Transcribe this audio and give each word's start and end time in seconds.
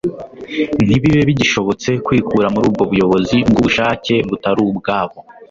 ntibibe 0.85 1.21
bigishobotse 1.29 1.89
kwikura 2.05 2.47
muri 2.53 2.65
ubwo 2.69 2.83
buyobozi 2.91 3.37
bw'ubushake 3.49 4.15
butari 4.29 4.59
ubwabo. 4.69 5.17